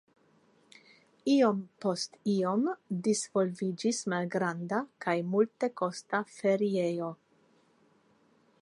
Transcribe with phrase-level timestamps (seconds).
[1.33, 2.63] Iom post iom
[3.09, 7.13] disvolviĝis malgranda kaj multekosta feriejo.